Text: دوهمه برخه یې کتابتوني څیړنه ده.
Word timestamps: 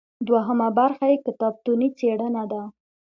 دوهمه 0.27 0.67
برخه 0.79 1.05
یې 1.11 1.17
کتابتوني 1.25 1.89
څیړنه 1.97 2.43
ده. 2.51 2.61